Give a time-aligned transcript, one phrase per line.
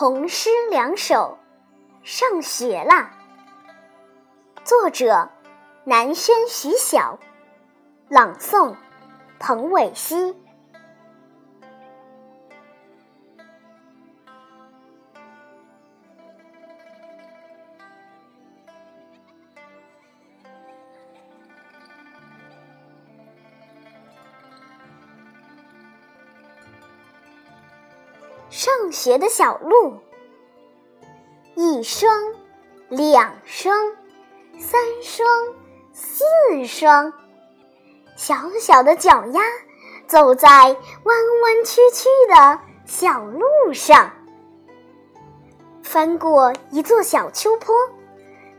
[0.00, 1.36] 童诗两首，
[2.02, 3.10] 上学啦。
[4.64, 5.28] 作者：
[5.84, 7.18] 南轩徐晓，
[8.08, 8.74] 朗诵：
[9.38, 10.34] 彭伟熙。
[28.50, 30.00] 上学的小路，
[31.54, 32.12] 一双，
[32.88, 33.92] 两双，
[34.58, 35.28] 三双，
[35.92, 36.24] 四
[36.66, 37.12] 双，
[38.16, 39.40] 小小的脚丫
[40.08, 44.10] 走在弯弯曲曲的小路上，
[45.84, 47.72] 翻过一座小丘坡，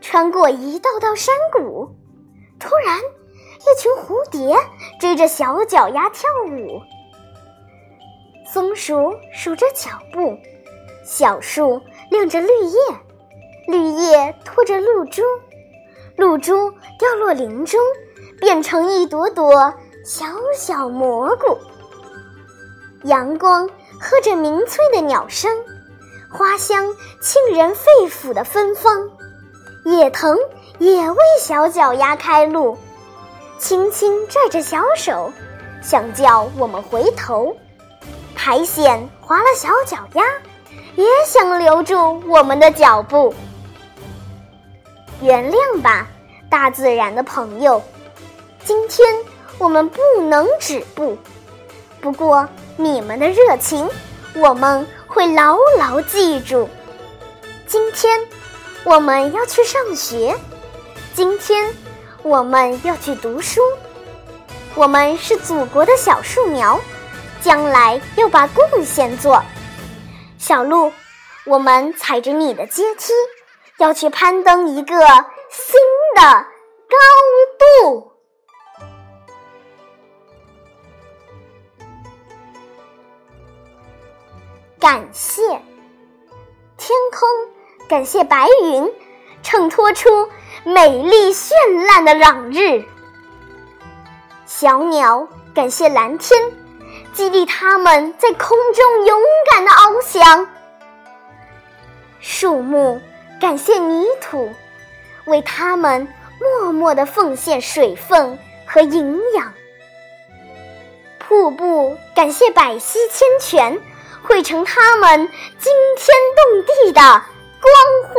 [0.00, 1.90] 穿过一道道山谷，
[2.58, 4.56] 突然，一群蝴蝶
[4.98, 6.80] 追着小脚丫跳舞。
[8.52, 10.36] 松鼠数着脚步，
[11.06, 12.78] 小树亮着绿叶，
[13.66, 15.22] 绿叶拖着露珠，
[16.16, 17.80] 露珠掉落林中，
[18.38, 19.72] 变成一朵朵
[20.04, 21.56] 小小蘑菇。
[23.04, 23.66] 阳光
[23.98, 25.50] 和着鸣翠的鸟声，
[26.30, 29.08] 花香沁人肺腑的芬芳，
[29.86, 30.36] 野藤
[30.78, 32.76] 也为小脚丫开路，
[33.56, 35.32] 轻轻拽着小手，
[35.80, 37.56] 想叫我们回头。
[38.44, 40.24] 苔藓划了小脚丫，
[40.96, 43.32] 也想留住我们的脚步。
[45.20, 46.08] 原谅吧，
[46.50, 47.80] 大自然的朋友，
[48.64, 49.06] 今天
[49.58, 51.16] 我们不能止步。
[52.00, 53.88] 不过你们的热情，
[54.34, 56.68] 我们会牢牢记住。
[57.68, 58.20] 今天
[58.82, 60.36] 我们要去上学，
[61.14, 61.72] 今天
[62.24, 63.60] 我们要去读书。
[64.74, 66.80] 我们是祖国的小树苗。
[67.42, 69.42] 将来要把贡献做，
[70.38, 70.92] 小鹿，
[71.44, 73.12] 我们踩着你的阶梯，
[73.78, 74.96] 要去攀登一个
[75.50, 75.80] 新
[76.14, 76.22] 的
[76.88, 76.96] 高
[77.82, 78.12] 度。
[84.78, 85.42] 感谢
[86.76, 87.28] 天空，
[87.88, 88.92] 感谢白云，
[89.42, 90.08] 衬托出
[90.64, 91.52] 美丽绚
[91.86, 92.84] 烂的朗日。
[94.46, 96.61] 小鸟，感谢蓝天。
[97.12, 100.46] 激励他们在空中勇敢的翱翔。
[102.20, 103.00] 树木
[103.40, 104.50] 感谢泥土，
[105.26, 106.08] 为他们
[106.40, 109.52] 默默的奉献水分和营养。
[111.18, 113.80] 瀑布感谢百溪千泉，
[114.22, 117.72] 汇成他们惊天动地的光
[118.08, 118.14] 辉。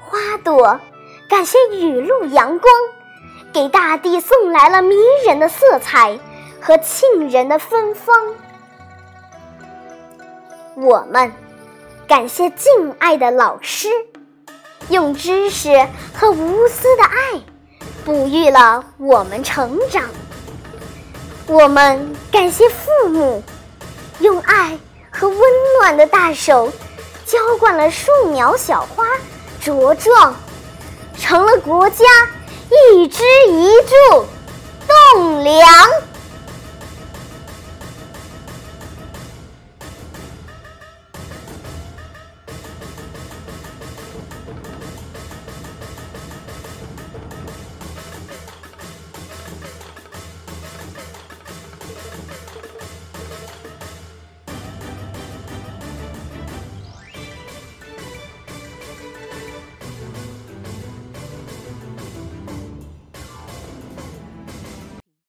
[0.00, 0.80] 花朵
[1.28, 2.72] 感谢雨露阳光，
[3.52, 4.96] 给大地送来了迷
[5.26, 6.18] 人的色彩。
[6.62, 8.14] 和沁人的芬芳，
[10.76, 11.32] 我们
[12.06, 13.88] 感谢敬爱的老师，
[14.90, 17.40] 用知识和无私的爱，
[18.04, 20.04] 哺育了我们成长。
[21.46, 23.42] 我们感谢父母，
[24.20, 24.78] 用爱
[25.10, 25.38] 和温
[25.80, 26.70] 暖的大手，
[27.24, 29.06] 浇灌了树苗小花
[29.62, 30.34] 茁壮，
[31.18, 32.04] 成了国家
[32.70, 34.26] 一枝一柱
[35.14, 35.66] 栋梁。